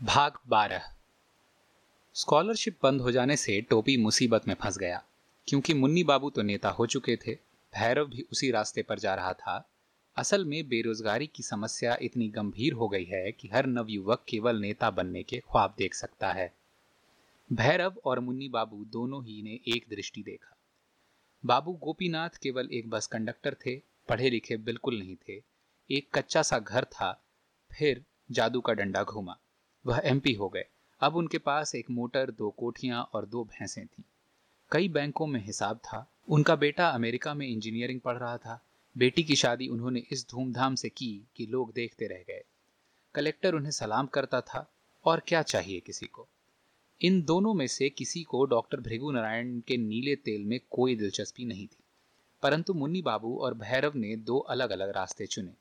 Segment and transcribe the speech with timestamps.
[0.00, 0.82] भाग बारह।
[2.16, 5.02] स्कॉलरशिप बंद हो जाने से टोपी मुसीबत में फंस गया,
[5.48, 7.34] क्योंकि मुन्नी बाबू तो नेता हो चुके थे।
[7.72, 9.56] भैरव भी उसी रास्ते पर जा रहा था।
[10.16, 14.90] असल में बेरोजगारी की समस्या इतनी गंभीर हो गई है कि हर नवयुवक केवल नेता
[14.90, 16.52] बनने के ख्वाब देख सकता है।
[17.50, 20.56] भैरव और मुन्नी बाबू दोनों ही ने एक दृष्टि देखा।
[21.44, 23.76] बाबू गोपीनाथ केवल एक बस कंडक्टर थे
[24.08, 25.40] पढ़े लिखे बिल्कुल नहीं थे।
[25.90, 27.12] एक कच्चा सा घर था,
[27.70, 29.36] फिर जादू का डंडा घूमा।
[29.86, 30.64] वह एमपी हो गए।
[31.00, 34.04] अब उनके पास एक मोटर, दो कोठियाँ और दो भैंसें थीं।
[34.72, 38.66] कई बैंकों में हिसाब था। उनका बेटा अमेरिका में इंजीनियरिंग पढ़ रहा था।
[38.98, 42.44] बेटी की शादी उन्होंने इस धूमधाम से की कि लोग देखते रह गए।
[43.14, 44.72] कलेक्टर उन्हें सलाम करता था,
[45.04, 46.28] और क्या चाहिए किसी को?
[47.02, 51.44] इन दोनों में से किसी को डॉक्टर भृगु नारायण के नीले तेल में कोई दिलचस्पी
[51.44, 51.84] नहीं थी।
[52.42, 55.54] परंतु मुन्नी बाबू और भैरव ने दो अलग अलग रास्ते चुने।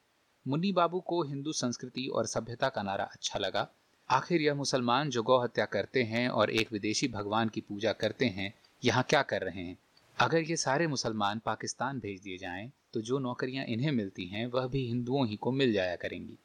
[0.48, 3.72] मुन्नी बाबू को हिंदू संस्कृति और सभ्यता का नारा अच्छा लगा।
[4.12, 8.26] आखिर यह मुसलमान जो गौ हत्या करते हैं और एक विदेशी भगवान की पूजा करते
[8.26, 9.78] हैं, यहाँ क्या कर रहे हैं?
[10.18, 14.68] अगर ये सारे मुसलमान पाकिस्तान भेज दिए जाएँ तो जो नौकरियाँ इन्हें मिलती हैं, वह
[14.68, 16.38] भी हिंदुओं ही को मिल जाया करेंगी।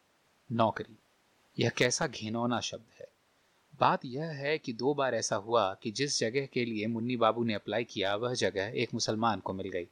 [0.52, 0.96] नौकरी।
[1.58, 3.08] यह कैसा घिनौना शब्द है।
[3.80, 7.44] बात यह है कि दो बार ऐसा हुआ कि जिस जगह के लिए मुन्नी बाबू
[7.44, 9.88] ने अप्लाई किया, वह जगह एक मुसलमान को मिल गई।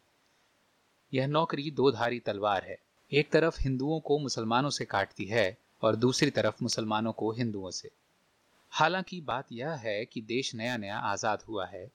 [1.14, 2.78] यह नौकरी दो धारी तलवार है।
[3.12, 7.90] एक तरफ़ हिंदुओं को मुसलमानों से काटती है और दूसरी तरफ़ मुसलमानों को हिंदुओं से।
[8.72, 11.90] हालाँकि बात यह है कि देश नया नया आज़ाद हुआ है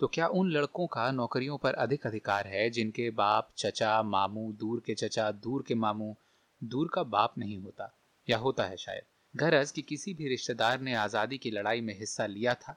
[0.00, 4.82] तो क्या उन लड़कों का नौकरियों पर अधिक अधिकार है जिनके बाप, चचा, मामू, दूर
[4.86, 6.14] के चचा, दूर के मामू,
[6.64, 7.90] दूर का बाप नहीं होता?
[8.28, 9.02] या होता है शायद?
[9.34, 12.76] गरज कि किसी भी रिश्तेदार ने आज़ादी की लड़ाई में हिस्सा लिया था।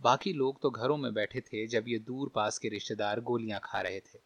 [0.00, 3.80] बाकी लोग तो घरों में बैठे थे जब ये दूर पास के रिश्तेदार गोलियाँ खा
[3.80, 4.18] रहे थे।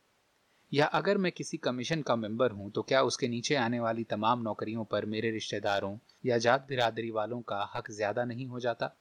[0.74, 4.42] या अगर मैं किसी कमीशन का मेंबर हूँ तो क्या उसके नीचे आने वाली तमाम
[4.42, 8.96] नौकरियों पर मेरे रिश्तेदारों या जात बिरादरी वालों का हक ज़्यादा नहीं हो जाता?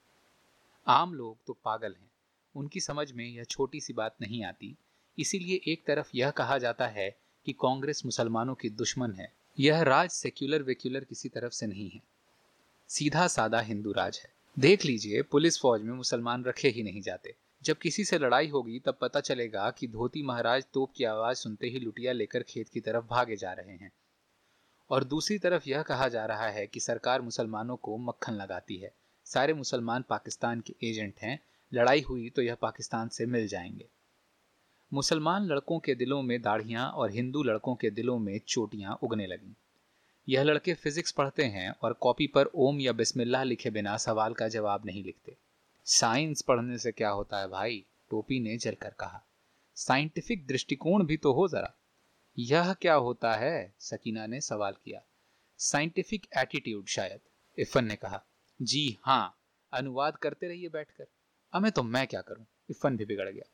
[0.88, 2.12] आम लोग तो पागल हैं।
[2.56, 4.76] उनकी समझ में यह छोटी सी बात नहीं आती।
[5.20, 10.10] इसीलिए एक तरफ़ यह कहा जाता है कि कांग्रेस मुसलमानों की दुश्मन है। यह राज
[10.10, 12.02] सेक्युलर वेक्युलर किसी तरफ़ से नहीं है।
[12.88, 17.36] सीधा सादा हिंदू राज है। देख लीजिए, पुलिस फौज में मुसलमान रखे ही नहीं जाते।
[17.64, 21.68] जब किसी से लड़ाई होगी, तब पता चलेगा कि धोती महाराज तोप की आवाज़ सुनते
[21.68, 23.92] ही लुटिया लेकर खेत की तरफ़ भागे जा रहे हैं।
[24.90, 28.96] और दूसरी तरफ़ यह कहा जा रहा है कि सरकार मुसलमानों को मक्खन लगाती है।
[29.26, 31.40] सारे मुसलमान पाकिस्तान के एजेंट हैं।
[31.74, 33.88] लड़ाई हुई तो यह पाकिस्तान से मिल जाएँगे।
[34.94, 39.54] मुसलमान लड़कों के दिलों में दाढ़ियाँ और हिंदू लड़कों के दिलों में चोटियाँ उगने लगीं।
[40.30, 44.48] यह लड़के फिजिक्स पढ़ते हैं और कॉपी पर ओम या बिस्मिल्लाह लिखे बिना सवाल का
[44.48, 45.38] जवाब नहीं लिखते।
[45.86, 47.86] साइंस पढ़ने से क्या होता है भाई?
[48.10, 49.24] टोपी ने जलकर कहा।
[49.76, 51.74] साइंटिफिक दृष्टिकोण भी तो हो जरा।
[52.38, 53.74] यह क्या होता है?
[53.80, 55.02] सकीना ने सवाल किया।
[55.58, 57.20] साइंटिफिक एटीट्यूड शायद
[57.60, 58.24] इफन ने कहा।
[58.62, 59.38] जी हाँ
[59.74, 61.08] अनुवाद करते रहिए बैठकर।
[61.54, 62.46] हमें तो मैं क्या करूँ?
[62.70, 63.52] इफन भी बिगड़ गया।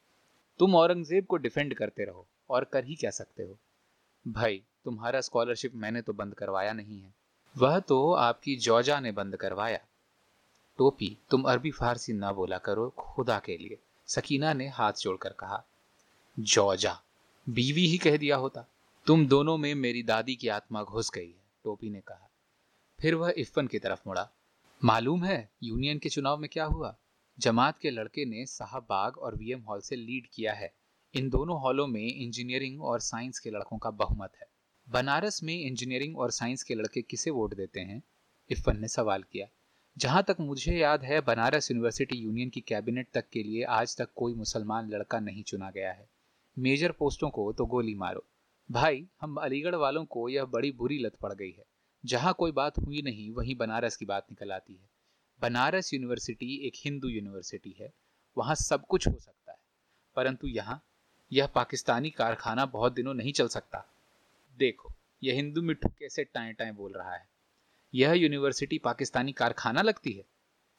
[0.59, 3.59] तुम औरंगज़ेब को डिफेंड करते रहो और कर ही क्या सकते हो?
[4.27, 7.13] भाई, तुम्हारा स्कॉलरशिप मैंने तो बंद करवाया नहीं है।
[7.57, 9.79] वह तो आपकी जॉजा ने बंद करवाया।
[10.77, 15.65] टोपी तुम अरबी फारसी ना बोला करो खुदा के लिए। सकीना ने हाथ जोड़कर कहा,
[16.39, 17.01] जौजा,
[17.49, 18.65] बीवी ही कह दिया होता।
[19.05, 22.29] तुम दोनों में मेरी दादी की आत्मा घुस गई है, टोपी ने कहा।
[22.99, 24.29] फिर वह इफ्फन की तरफ़ मुड़ा।
[24.83, 26.97] मालूम है, यूनियन के चुनाव में क्या हुआ?
[27.39, 30.73] जमात के लड़के ने साहब बाग और वीएम हॉल से लीड किया है।
[31.13, 34.47] इन दोनों हॉलों में इंजीनियरिंग और साइंस के लड़कों का बहुमत है।
[34.89, 38.03] बनारस में इंजीनियरिंग और साइंस के लड़के किसे वोट देते हैं?
[38.49, 39.47] इफ्फन ने सवाल किया।
[39.97, 44.09] जहाँ तक मुझे याद है, बनारस यूनिवर्सिटी यूनियन की कैबिनेट तक के लिए आज तक
[44.15, 46.09] कोई मुसलमान लड़का नहीं चुना गया है।
[46.59, 48.23] मेजर पोस्टों को तो गोली मारो।
[48.71, 51.63] भाई, हम अलीगढ़ वालों को यह बड़ी बुरी लत पड़ गई है।
[52.05, 54.89] जहाँ कोई बात हुई नहीं, वहीं बनारस की बात निकल आती है।
[55.41, 57.93] बनारस यूनिवर्सिटी एक हिंदू यूनिवर्सिटी है।
[58.37, 59.57] वहाँ सब कुछ हो सकता है।
[60.15, 60.83] परंतु यहाँ
[61.33, 63.93] यह पाकिस्तानी कारखाना बहुत दिनों नहीं चल सकता।
[64.57, 64.93] देखो,
[65.23, 67.36] यह हिंदू मिट्टू कैसे टाए टाए बोल रहा है।
[67.93, 70.25] यह यूनिवर्सिटी पाकिस्तानी कारखाना लगती है।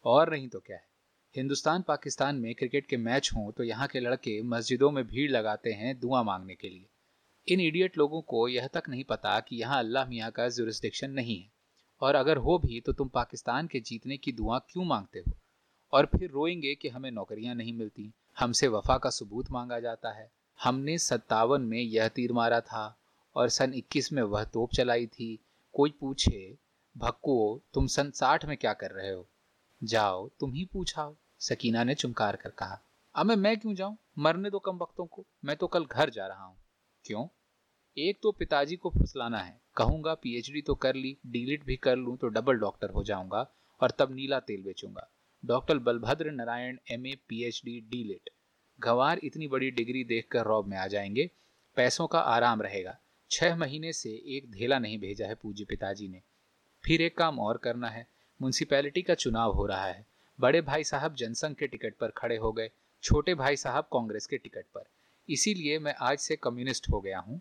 [0.05, 0.88] और नहीं तो क्या है?
[1.37, 5.73] हिंदुस्तान पाकिस्तान में क्रिकेट के मैच हों तो यहाँ के लड़के मस्जिदों में भीड़ लगाते
[5.73, 6.87] हैं दुआ मांगने के लिए।
[7.49, 11.43] इन इडियट लोगों को यह तक नहीं पता कि यहाँ अल्लाह मियाँ का जुरिस्डिक्शन नहीं
[11.43, 11.50] है।
[12.00, 15.33] और अगर हो भी तो तुम पाकिस्तान के जीतने की दुआ क्यों मांगते हो?
[15.93, 20.31] और फिर रोएँगे कि हमें नौकरियाँ नहीं मिलती। हमसे वफा का सबूत मांगा जाता है।
[20.62, 22.99] हमने सत्तावन में यह तीर मारा था
[23.35, 25.38] और सन 21 में वह तोप चलाई थी।
[25.73, 26.59] कोई पूछे
[26.99, 29.29] भक्को, तुम सन साठ में क्या कर रहे हो?
[29.83, 32.83] जाओ, तुम ही पूछाओ। सकीना ने चुमकार कर कहा
[33.15, 33.99] अमे मैं क्यों जाऊँ?
[34.19, 36.56] मरने दो कम वक्तों को। मैं तो कल घर जा रहा हूँ।
[37.05, 37.29] क्यों?
[37.99, 42.17] एक तो पिताजी को फुसलाना है। कहूँगा, पीएचडी तो कर ली, डीलिट भी कर लूँ
[42.17, 45.11] तो डबल डॉक्टर हो जाऊँगा और तब नीला तेल बेचूँगा।
[45.45, 48.31] Doctor Balbhadra Narayan M A P H D D Lit
[48.81, 51.31] गंवार इतनी बड़ी डिग्री देखकर रौब में आ जाएँगे।
[51.77, 52.99] पैसों का आराम रहेगा।
[53.31, 56.23] छह महीने से एक धेला नहीं भेजा है पूज्य पिताजी ने।
[56.88, 58.06] फिर एक काम और करना है।
[58.40, 60.06] म्यूनसिपैलिटी का चुनाव हो रहा है।
[60.40, 62.70] बड़े भाई साहब जनसंघ के टिकट पर खड़े हो गए,
[63.02, 64.85] छोटे भाई साहब कांग्रेस के टिकट पर।
[65.29, 67.40] इसीलिए मैं आज से कम्युनिस्ट हो गया हूँ।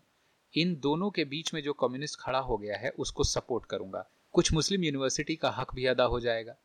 [0.54, 4.52] इन दोनों के बीच में जो कम्युनिस्ट खड़ा हो गया है, उसको सपोर्ट करूँगा। कुछ
[4.52, 6.56] मुस्लिम यूनिवर्सिटी का हक भी अदा हो जाएगा।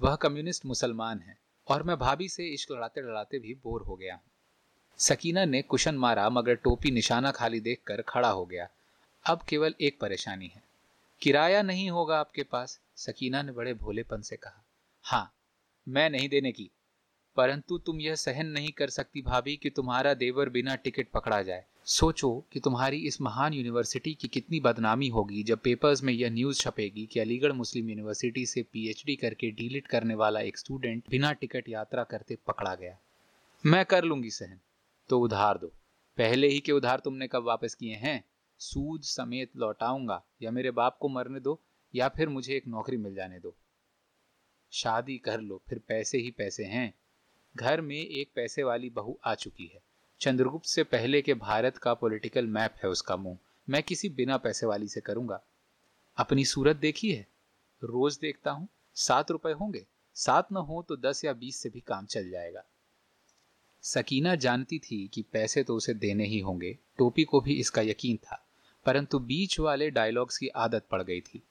[0.00, 1.38] वह कम्युनिस्ट मुसलमान है
[1.68, 4.30] और मैं भाभी से इश्क लड़ाते लड़ाते भी बोर हो गया हूँ।
[4.98, 8.68] सकीना ने कुशन मारा, मगर टोपी निशाना खाली देखकर खड़ा हो गया।
[9.24, 10.69] अब केवल एक परेशानी है।
[11.22, 12.80] किराया नहीं होगा आपके पास?
[12.96, 14.66] सकीना ने बड़े भोलेपन से कहा।
[15.02, 15.34] हाँ
[15.88, 16.70] मैं नहीं देने की।
[17.36, 21.64] परंतु तुम यह सहन नहीं कर सकती भाभी कि तुम्हारा देवर बिना टिकट पकड़ा जाए।
[21.84, 26.60] सोचो कि तुम्हारी इस महान यूनिवर्सिटी की कितनी बदनामी होगी जब पेपर्स में यह न्यूज़
[26.60, 31.68] छपेगी कि अलीगढ़ मुस्लिम यूनिवर्सिटी से पीएचडी करके डीलिट करने वाला एक स्टूडेंट बिना टिकट
[31.68, 32.98] यात्रा करते पकड़ा गया।
[33.66, 34.60] मैं कर लूँगी सहन।
[35.08, 35.66] तो उधार दो।
[36.16, 38.24] पहले ही के उधार तुमने कब वापस किए हैं?
[38.62, 41.62] सूद समेत लौटाऊँगा, या मेरे बाप को मरने दो,
[41.94, 43.56] या फिर मुझे एक नौकरी मिल जाने दो।
[44.72, 46.94] शादी कर लो, फिर पैसे ही पैसे हैं।
[47.56, 49.82] घर में एक पैसे वाली बहू आ चुकी है।
[50.20, 54.66] चंद्रगुप्त से पहले के भारत का पॉलिटिकल मैप है उसका मुँह। मैं किसी बिना पैसे
[54.66, 55.42] वाली से करूँगा।
[56.16, 57.26] अपनी सूरत देखी है?
[57.82, 61.80] रोज देखता हूँ। सात रुपए होंगे। सात न हो तो दस या बीस से भी
[61.80, 62.64] काम चल जाएगा।
[63.82, 68.16] सकीना जानती थी कि पैसे तो उसे देने ही होंगे। टोपी को भी इसका यकीन
[68.16, 68.46] था।
[68.84, 71.42] परंतु बीच वाले डायलॉग्स की आदत पड़ गई थी।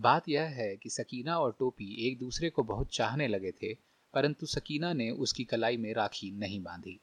[0.00, 3.74] बात यह है कि सकीना और टोपी एक दूसरे को बहुत चाहने लगे थे,
[4.14, 7.00] परंतु सकीना ने उसकी कलाई में राखी नहीं बांधी।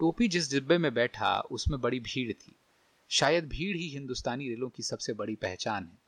[0.00, 2.54] टोपी जिस डिब्बे में बैठा, उसमें बड़ी भीड़ थी।
[3.08, 5.98] शायद भीड़ ही हिंदुस्तानी रेलों की सबसे बड़ी पहचान है।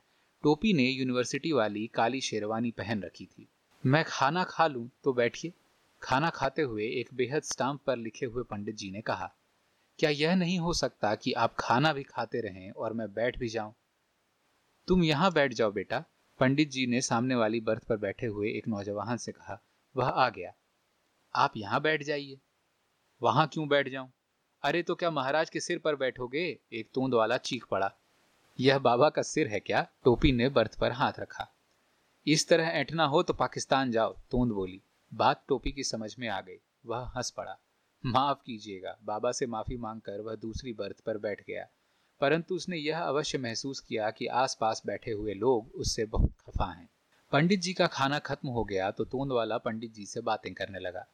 [0.43, 3.47] टोपी ने यूनिवर्सिटी वाली काली शेरवानी पहन रखी थी।
[3.85, 5.53] मैं खाना खा लूँ तो बैठिए।
[6.01, 9.33] खाना खाते हुए एक बेहद स्टाम्प पर लिखे हुए पंडित जी ने कहा
[9.99, 13.49] क्या यह नहीं हो सकता कि आप खाना भी खाते रहें और मैं बैठ भी
[13.49, 13.73] जाऊँ?
[14.87, 16.03] तुम यहाँ बैठ जाओ बेटा,
[16.39, 19.61] पंडित जी ने सामने वाली बर्थ पर बैठे हुए एक नौजवान से कहा,
[19.95, 20.53] वह आ गया।
[21.35, 22.37] आप यहाँ बैठ जाइए।
[23.21, 24.11] वहाँ क्यों बैठ जाऊँ?
[24.63, 26.59] अरे तो क्या महाराज के सिर पर बैठोगे?
[26.73, 27.91] एक तोंद वाला चीख पड़ा।
[28.59, 29.87] यह बाबा का सिर है क्या?
[30.03, 31.53] टोपी ने बर्थ पर हाथ रखा।
[32.27, 34.81] इस तरह ऐठना हो तो पाकिस्तान जाओ, तोंद बोली।
[35.13, 37.57] बात टोपी की समझ में आ गई। वह हंस पड़ा।
[38.05, 41.67] माफ़ कीजिएगा, बाबा से माफ़ी मांगकर वह दूसरी बर्थ पर बैठ गया।
[42.21, 46.89] परंतु उसने यह अवश्य महसूस किया कि आसपास बैठे हुए लोग उससे बहुत खफा हैं।
[47.31, 50.79] पंडित जी का खाना खत्म हो गया तो तोंद वाला पंडित जी से बातें करने
[50.79, 51.05] लगा।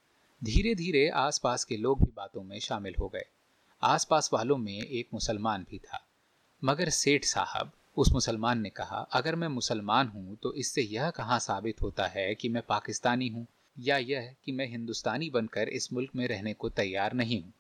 [0.44, 3.26] धीरे धीरे आसपास के लोग भी बातों में शामिल हो गए।
[3.84, 6.06] आसपास वालों में एक मुसलमान भी था।
[6.64, 11.40] मगर सेठ साहब, उस मुसलमान ने कहा, अगर मैं मुसलमान हूँ तो इससे यह कहाँ
[11.40, 13.48] साबित होता है कि मैं पाकिस्तानी हूँ?
[13.80, 17.54] या यह कि मैं हिंदुस्तानी बनकर इस मुल्क में रहने को तैयार नहीं हूँ।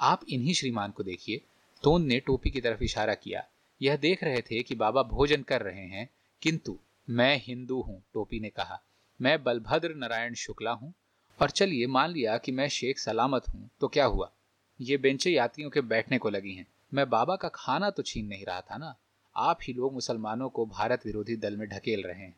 [0.00, 1.40] आप इन्हीं श्रीमान को देखिए।
[1.82, 3.46] तोंद ने टोपी की तरफ़ इशारा किया।
[3.82, 6.10] यह देख रहे थे कि बाबा भोजन कर रहे हैं,
[6.42, 6.78] किंतु
[7.10, 8.82] मैं हिंदू हूँ, टोपी ने कहा।
[9.20, 10.94] मैं बलभद्र नारायण शुक्ला हूँ।
[11.42, 14.32] और चलिए, मान लिया कि मैं शेख सलामत हूँ तो क्या हुआ?
[14.80, 18.44] ये बेंचे यात्रियों के बैठने को लगी हैं। मैं बाबा का खाना तो छीन नहीं
[18.44, 18.96] रहा था ना?
[19.36, 22.36] आप ही लोग मुसलमानों को भारत विरोधी दल में ढकेल रहे हैं।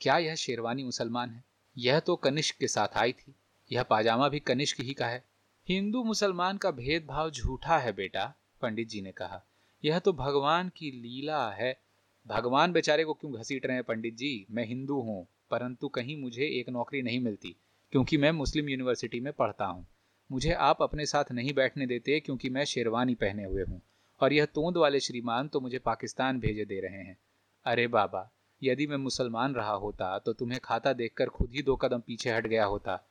[0.00, 1.49] क्या यह शेरवानी मुसलमान है?
[1.80, 3.34] यह तो कनिष्क के साथ आई थी।
[3.70, 5.24] यह पाजामा भी कनिष्क ही का है।
[5.68, 8.24] हिंदू मुसलमान का भेदभाव झूठा है बेटा,
[8.62, 9.42] पंडित जी ने कहा।
[9.84, 11.72] यह तो भगवान की लीला है।
[12.26, 14.46] भगवान बेचारे को क्यों घसीट रहे हैं पंडित जी?
[14.50, 17.56] मैं हिंदू हूँ, परंतु कहीं मुझे एक नौकरी नहीं मिलती,
[17.92, 19.86] क्योंकि मैं मुस्लिम यूनिवर्सिटी में पढ़ता हूँ।
[20.30, 23.80] मुझे आप अपने साथ नहीं बैठने देते, क्योंकि मैं शेरवानी पहने हुए हूँ,
[24.20, 27.16] और यह तोंद वाले श्रीमान तो मुझे पाकिस्तान भेजे दे रहे हैं।
[27.66, 28.30] अरे बाबा
[28.62, 32.46] यदि मैं मुसलमान रहा होता तो तुम्हें खाता देखकर खुद ही दो कदम पीछे हट
[32.46, 33.08] गया होता।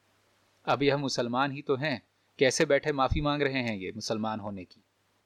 [0.65, 2.01] अब यह मुसलमान ही तो हैं।
[2.39, 4.82] कैसे बैठे माफ़ी मांग रहे हैं ये मुसलमान होने की?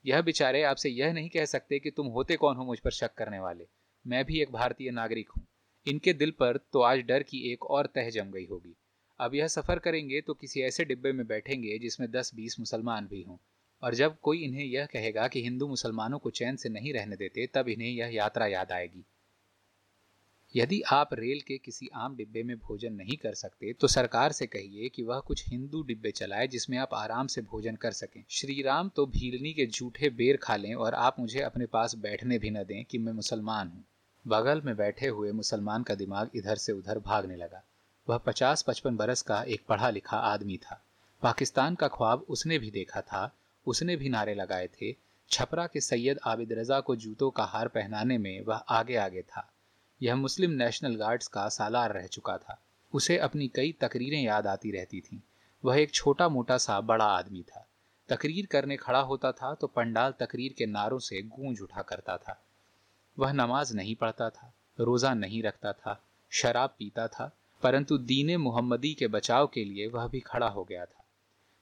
[0.05, 3.13] यह बेचारे आपसे यह नहीं कह सकते कि तुम होते कौन हो मुझ पर शक
[3.13, 3.67] करने वाले।
[4.07, 5.45] मैं भी एक भारतीय नागरिक हूँ।
[5.87, 8.75] इनके दिल पर तो आज डर की एक और तह जम गई होगी।
[9.19, 13.21] अब यह सफ़र करेंगे तो किसी ऐसे डिब्बे में बैठेंगे जिसमें दस बीस मुसलमान भी
[13.21, 13.37] हों।
[13.83, 17.47] और जब कोई इन्हें यह कहेगा कि हिंदू मुसलमानों को चैन से नहीं रहने देते,
[17.47, 19.05] तब इन्हें यह यात्रा याद आएगी।
[20.55, 24.45] यदि आप रेल के किसी आम डिब्बे में भोजन नहीं कर सकते तो सरकार से
[24.45, 28.61] कहिए कि वह कुछ हिंदू डिब्बे चलाए जिसमें आप आराम से भोजन कर सकें। श्री
[28.61, 32.49] राम तो भीलनी के जूठे बेर खा लें और आप मुझे अपने पास बैठने भी
[32.49, 33.83] न दें कि मैं मुसलमान हूँ।
[34.25, 37.63] बगल में बैठे हुए मुसलमान का दिमाग इधर से उधर भागने लगा।
[38.07, 40.81] वह पचास पचपन बरस का एक पढ़ा लिखा आदमी था।
[41.21, 43.35] पाकिस्तान का ख्वाब उसने भी देखा था,
[43.67, 44.95] उसने भी नारे लगाए थे।
[45.31, 49.49] छपरा के सैयद आबिद रजा को जूतों का हार पहनाने में वह आगे आगे था।
[50.03, 52.61] यह मुस्लिम नेशनल गार्ड्स का सालार रह चुका था।
[52.93, 55.19] उसे अपनी कई तकरीरें याद आती रहती थीं।
[55.65, 57.67] वह एक छोटा मोटा सा बड़ा आदमी था।
[58.09, 62.43] तकरीर करने खड़ा होता था तो पंडाल तकरीर के नारों से गूंज उठा करता था।
[63.19, 67.31] वह नमाज़ नहीं पढ़ता था, रोज़ा नहीं रखता था, शराब पीता था,
[67.61, 71.05] परंतु दीन मोहम्मदी के बचाव के लिए वह भी खड़ा हो गया था।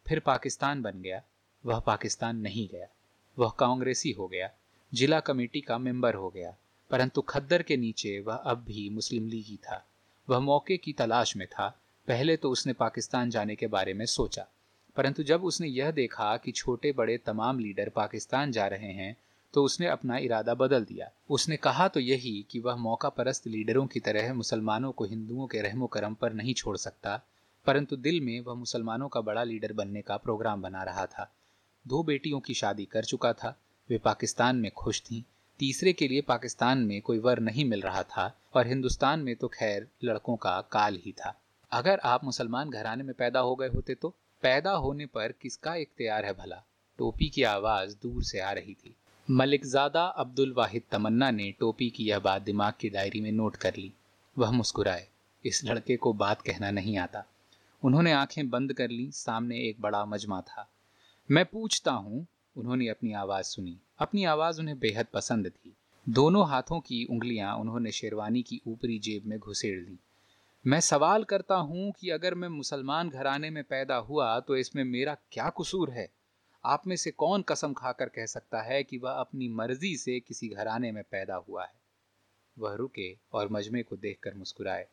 [0.07, 1.23] फिर पाकिस्तान बन गया।
[1.65, 2.87] वह पाकिस्तान नहीं गया।
[3.39, 4.51] वह कांग्रेसी हो गया।
[4.93, 6.55] जिला कमेटी का मेंबर हो गया।
[6.91, 9.85] परंतु खद्दर के नीचे वह अब भी मुस्लिम लीग ही था।
[10.29, 11.67] वह मौके की तलाश में था।
[12.07, 14.47] पहले तो उसने पाकिस्तान जाने के बारे में सोचा।
[14.95, 19.15] परंतु जब उसने यह देखा कि छोटे बड़े तमाम लीडर पाकिस्तान जा रहे हैं
[19.53, 23.85] तो उसने अपना इरादा बदल दिया। उसने कहा तो यही कि वह मौका परस्त लीडरों
[23.87, 27.21] की तरह मुसलमानों को हिंदुओं के रहमो करम पर नहीं छोड़ सकता,
[27.65, 31.31] परंतु दिल में वह मुसलमानों का बड़ा लीडर बनने का प्रोग्राम बना रहा था।
[31.87, 33.57] दो बेटियों की शादी कर चुका था।
[33.89, 35.23] वे पाकिस्तान में खुश थीं।
[35.61, 39.47] तीसरे के लिए पाकिस्तान में कोई वर नहीं मिल रहा था और हिंदुस्तान में तो
[39.47, 41.41] खैर लड़कों का काल ही था।
[41.71, 44.15] अगर आप मुसलमान घराने में पैदा हो गए होते तो?
[44.41, 46.63] पैदा होने पर किसका इख्तियार है भला?
[46.97, 48.95] टोपी की आवाज़ दूर से आ रही थी।
[49.31, 53.75] मलिकजादा अब्दुल वाहिद तमन्ना ने टोपी की यह बात दिमाग की डायरी में नोट कर
[53.75, 53.93] ली।
[54.37, 55.07] वह मुस्कुराए।
[55.45, 57.23] इस लड़के को बात कहना नहीं आता।
[57.83, 60.71] उन्होंने आँखें बंद कर ली। सामने एक बड़ा मजमा था।
[61.31, 62.27] मैं पूछता हूँ,
[62.57, 65.75] उन्होंने अपनी आवाज़ सुनी। अपनी आवाज़ उन्हें बेहद पसंद थी।
[66.09, 69.99] दोनों हाथों की उंगलियाँ उन्होंने शेरवानी की ऊपरी जेब में घुसेड़ ली।
[70.67, 75.17] मैं सवाल करता हूँ कि अगर मैं मुसलमान घराने में पैदा हुआ तो इसमें मेरा
[75.31, 76.09] क्या कसूर है?
[76.65, 80.47] आप में से कौन कसम खाकर कह सकता है कि वह अपनी मर्ज़ी से किसी
[80.47, 81.73] घराने में पैदा हुआ है?
[82.59, 84.87] वह रुके और मजमे को देखकर मुस्कुराए।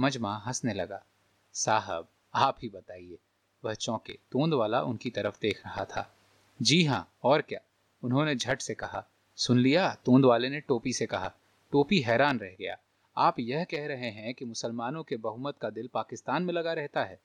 [0.00, 1.04] मजमा हंसने लगा।
[1.52, 3.18] साहब, आप ही बताइए।
[3.64, 6.14] वह चौंके। तोंद वाला उनकी तरफ़ देख रहा था।
[6.62, 7.60] जी हाँ और क्या?
[8.02, 9.06] उन्होंने झट से कहा,
[9.36, 11.34] सुन लिया, तोंद वाले ने टोपी से कहा।
[11.72, 12.76] टोपी हैरान रह गया।
[13.16, 17.04] आप यह कह रहे हैं कि मुसलमानों के बहुमत का दिल पाकिस्तान में लगा रहता
[17.04, 17.20] है?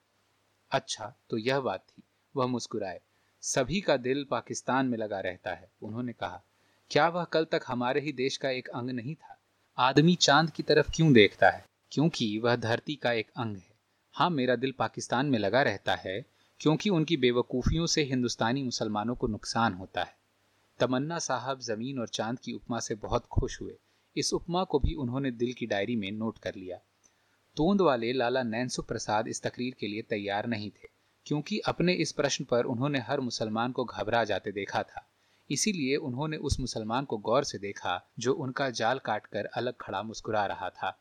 [0.70, 2.02] अच्छा तो यह बात थी।
[2.36, 3.00] वह मुस्कुराए।
[3.40, 6.42] सभी का दिल पाकिस्तान में लगा रहता है, उन्होंने कहा।
[6.90, 9.38] क्या वह कल तक हमारे ही देश का एक अंग नहीं था?
[9.78, 11.64] आदमी चाँद की तरफ़ क्यों देखता है?
[11.92, 13.78] क्योंकि वह धरती का एक अंग है।
[14.12, 16.24] हाँ मेरा दिल पाकिस्तान में लगा रहता है,
[16.60, 20.17] क्योंकि उनकी बेवकूफ़ियों से हिंदुस्तानी मुसलमानों को नुकसान होता है।
[20.80, 23.76] तमन्ना साहब ज़मीन और चाँद की उपमा से बहुत खुश हुए।
[24.16, 26.76] इस उपमा को भी उन्होंने दिल की डायरी में नोट कर लिया।
[27.56, 30.88] तोंद वाले लाला नैनसु प्रसाद इस तकरीर के लिए तैयार नहीं थे,
[31.26, 35.04] क्योंकि अपने इस प्रश्न पर उन्होंने हर मुसलमान को घबरा जाते देखा था।
[35.50, 40.46] इसीलिए उन्होंने उस मुसलमान को गौर से देखा, जो उनका जाल काटकर अलग खड़ा मुस्कुरा
[40.46, 40.96] रहा था।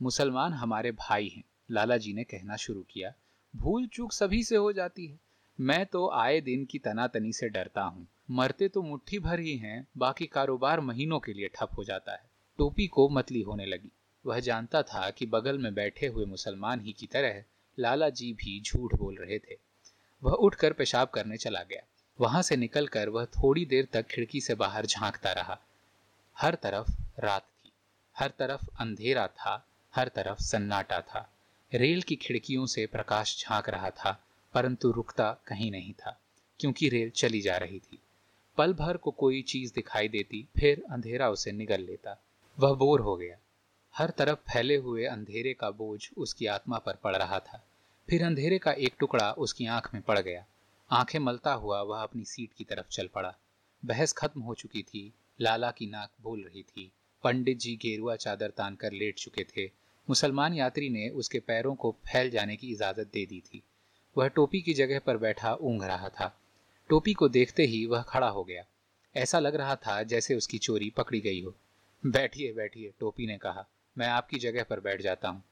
[0.00, 3.12] मुसलमान हमारे भाई हैं लाला जी ने कहना शुरू किया।
[3.54, 5.18] भूल चूक सभी से हो जाती है।
[5.58, 9.88] मैं तो आए दिन की तनातनी से डरता हूँ। मरते तो मुट्ठी भर ही हैं,
[9.98, 13.92] बाकी कारोबार महीनों के लिए ठप हो जाता है। टोपी को मतली होने लगी।
[14.26, 17.44] वह जानता था कि बगल में बैठे हुए मुसलमान ही की तरह
[17.78, 19.58] लाला जी भी झूठ बोल रहे थे।
[20.22, 21.82] वह उठकर पेशाब करने चला गया।
[22.20, 25.58] वहाँ से निकलकर वह थोड़ी देर तक खिड़की से बाहर झांकता रहा।
[26.38, 27.72] हर तरफ़ रात थी।
[28.16, 31.32] हर तरफ़ अंधेरा था। हर तरफ़ सन्नाटा था।
[31.74, 36.20] रेल की खिड़कियों से प्रकाश झाँक रहा था, परंतु रुकता कहीं नहीं था,
[36.60, 37.98] क्योंकि रेल चली जा रही थी।
[38.56, 42.24] पल भर को कोई चीज़ दिखाई देती, फिर अंधेरा उसे निगल लेता।
[42.58, 43.38] वह बोर हो गया।
[43.96, 47.68] हर तरफ़ फैले हुए अंधेरे का बोझ उसकी आत्मा पर पड़ रहा था।
[48.10, 50.46] फिर अंधेरे का एक टुकड़ा उसकी आँख में पड़ गया।
[50.90, 53.36] आँखें मलता हुआ वह अपनी सीट की तरफ़ चल पड़ा।
[53.84, 56.92] बहस खत्म हो चुकी थी। लाला की नाक बोल रही थी।
[57.24, 59.70] पंडित जी गेरुआ चादर तान कर लेट चुके थे।
[60.10, 63.62] मुसलमान यात्री ने उसके पैरों को फैल जाने की इजाज़त दे दी थी।
[64.18, 66.40] वह टोपी की जगह पर बैठा ऊँघ रहा था।
[66.88, 68.64] टोपी को देखते ही वह खड़ा हो गया।
[69.16, 71.54] ऐसा लग रहा था जैसे उसकी चोरी पकड़ी गई हो।
[72.06, 73.66] बैठिए बैठिए, टोपी ने कहा।
[73.98, 75.44] मैं आपकी जगह पर बैठ जाता हूँ।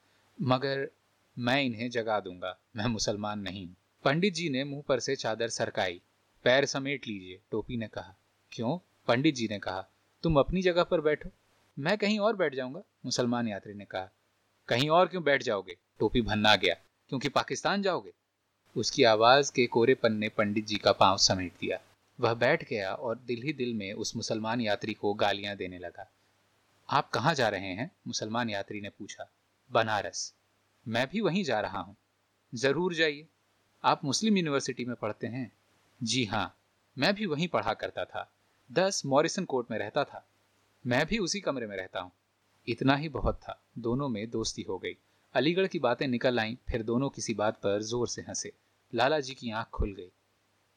[0.42, 0.90] मगर
[1.38, 5.48] मैं इन्हें जगा दूँगा। मैं मुसलमान नहीं हूँ। पंडित जी ने मुँह पर से चादर
[5.48, 6.00] सरकाई।
[6.44, 8.14] पैर समेट लीजिए, टोपी ने कहा।
[8.52, 8.78] क्यों?
[9.06, 9.88] पंडित जी ने कहा।
[10.22, 11.30] तुम अपनी जगह पर बैठो।
[11.78, 14.10] मैं कहीं और बैठ जाऊँगा, मुसलमान यात्री ने कहा।
[14.68, 15.76] कहीं और क्यों बैठ जाओगे?
[15.98, 16.74] टोपी भन्ना गया।
[17.08, 18.12] क्योंकि पाकिस्तान जाओगे।
[18.76, 21.78] उसकी आवाज़ के कोरेपन ने पंडित जी का पाँव समेट दिया।
[22.20, 26.10] वह बैठ गया और दिल ही दिल में उस मुसलमान यात्री को गालियाँ देने लगा।
[26.88, 27.90] आप कहाँ जा रहे हैं?
[28.06, 29.30] मुसलमान यात्री ने पूछा।
[29.72, 30.34] बनारस।
[30.88, 31.96] मैं भी वहीं जा रहा हूँ।
[32.54, 33.26] ज़रूर जाइए।
[33.84, 35.52] आप मुस्लिम यूनिवर्सिटी में पढ़ते हैं?
[36.02, 36.56] जी हाँ।
[36.98, 38.32] मैं भी वहीं पढ़ा करता था।
[38.72, 40.26] दस मॉरिसन कोर्ट में रहता था।
[40.86, 42.12] मैं भी उसी कमरे में रहता हूँ।
[42.68, 44.96] इतना ही बहुत था। दोनों में दोस्ती हो गई।
[45.34, 48.52] अलीगढ़ की बातें निकल आईं, फिर दोनों किसी बात पर ज़ोर से हंसे।
[48.94, 50.10] लाला जी की आँख खुल गई।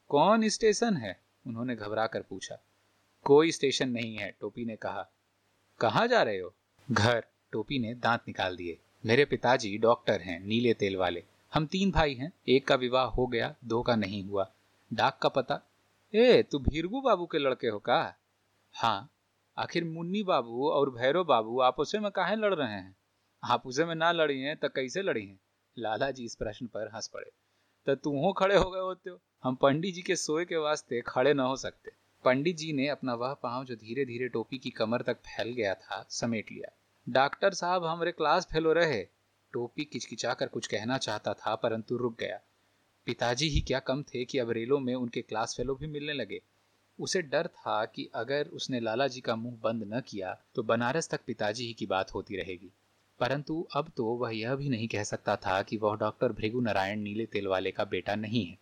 [0.08, 1.20] कौन स्टेशन है?
[1.46, 2.58] उन्होंने घबरा कर पूछा।
[3.22, 5.08] कोई स्टेशन नहीं है, टोपी ने कहा।
[5.80, 6.54] कहाँ जा रहे हो?
[6.90, 11.24] घर, टोपी ने दांत निकाल दिए। मेरे पिताजी डॉक्टर हैं, नीले तेल वाले।
[11.54, 14.52] हम तीन भाई हैं, एक का विवाह हो गया, दो का नहीं हुआ।
[14.92, 15.60] डाक का पता?
[16.14, 18.14] ए, तू भीरगू बाबू के लड़के हो का?
[18.72, 19.10] हाँ।
[19.58, 22.96] आखिर मुन्नी बाबू और भैरव बाबू आपस में काहे लड़ रहे हैं?
[23.44, 25.40] आप उसे में ना लड़ी हैं तो कैसे लड़ी हैं?
[25.78, 27.30] लाला जी इस प्रश्न पर हंस पड़े।
[27.86, 31.32] तो तू खड़े हो गए होते हो। हम पंडित जी के सोए के वास्ते खड़े
[31.34, 31.90] न हो सकते।
[32.24, 35.74] पंडित जी ने अपना वह पाँव जो धीरे धीरे टोपी की कमर तक फैल गया
[35.74, 36.70] था, समेट लिया।
[37.06, 39.02] डॉक्टर साहब हमारे क्लास फेलो रहे।
[39.52, 42.40] टोपी किचकिचाकर कुछ कहना चाहता था, परंतु रुक गया।
[43.06, 46.40] पिताजी ही क्या कम थे कि अब रेलों में उनके क्लास फेलो भी मिलने लगे।
[46.98, 51.08] उसे डर था कि अगर उसने लाला जी का मुँह बंद न किया तो बनारस
[51.10, 52.70] तक पिताजी ही की बात होती रहेगी।
[53.20, 57.00] परंतु अब तो वह यह भी नहीं कह सकता था कि वह डॉक्टर भृगु नारायण
[57.00, 58.58] नीले तेल वाले का बेटा नहीं है।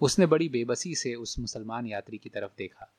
[0.00, 2.90] उसने बड़ी बेबसी से उस मुसलमान यात्री की तरफ़ देखा।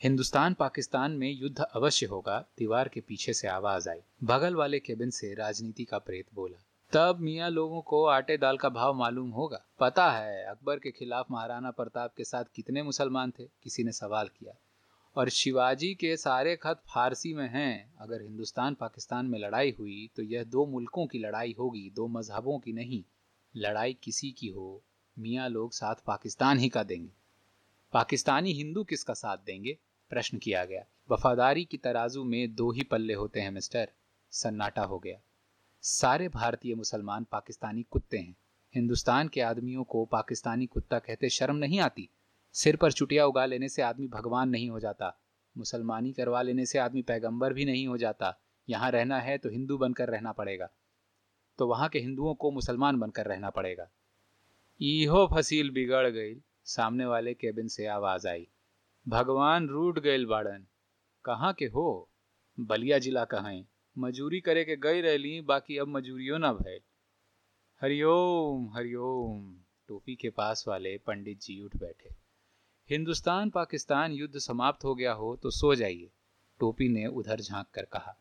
[0.00, 5.10] हिंदुस्तान पाकिस्तान में युद्ध अवश्य होगा, दीवार के पीछे से आवाज़ आई। बगल वाले केबिन
[5.10, 9.64] से राजनीति का प्रेत बोला, तब मियाँ लोगों को आटे दाल का भाव मालूम होगा।
[9.80, 14.28] पता है, अकबर के खिलाफ महाराणा प्रताप के साथ कितने मुसलमान थे, किसी ने सवाल
[14.28, 14.54] किया।
[15.16, 20.22] और शिवाजी के सारे खत फारसी में हैं। अगर हिंदुस्तान पाकिस्तान में लड़ाई हुई तो
[20.22, 23.02] यह दो मुल्कों की लड़ाई होगी, दो मजहबों की नहीं।
[23.54, 24.82] लड़ाई किसी की हो,
[25.16, 27.10] मियाँ लोग साथ पाकिस्तान ही का देंगे।
[27.92, 29.78] पाकिस्तानी हिंदू किसका साथ देंगे?
[30.10, 33.88] प्रश्न किया गया। वफादारी की तराजू में दो ही पल्ले होते हैं, मिस्टर।
[34.30, 35.18] सन्नाटा हो गया।
[35.82, 38.36] सारे भारतीय मुसलमान पाकिस्तानी कुत्ते हैं।
[38.74, 42.08] हिंदुस्तान के आदमियों को पाकिस्तानी कुत्ता कहते शर्म नहीं आती।
[42.54, 45.20] सिर पर चुटिया उगा लेने से आदमी भगवान नहीं हो जाता।
[45.56, 49.78] मुसलमानी करवा लेने से आदमी पैगंबर भी नहीं हो जाता। यहाँ रहना है तो हिंदू
[49.78, 50.68] बनकर रहना पड़ेगा।
[51.58, 53.90] तो वहाँ के हिंदुओं को मुसलमान बनकर रहना पड़ेगा।
[54.80, 56.34] इहो फसील बिगड़ गई।
[56.64, 58.48] सामने वाले केबिन से आवाज़ आई।
[59.08, 60.66] भगवान रूट गए बाड़न।
[61.24, 62.08] कहाँ के हो?
[62.60, 63.62] बलिया जिला कहाँ
[63.98, 66.80] मजूरी करे के गई रही बाकी अब मजूरियों ना भय
[67.82, 69.56] हरिओम हरिओम।
[69.88, 72.23] टोपी के पास वाले पंडित जी उठ बैठे।
[72.90, 76.10] हिंदुस्तान पाकिस्तान युद्ध समाप्त हो गया हो तो सो जाइए,
[76.60, 78.14] टोपी ने उधर झाँक कर कहा।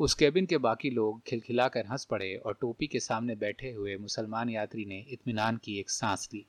[0.00, 4.50] उस केबिन के बाकी लोग खिलखिलाकर हंस पड़े और टोपी के सामने बैठे हुए मुसलमान
[4.50, 6.46] यात्री ने इत्मीनान की एक सांस ली।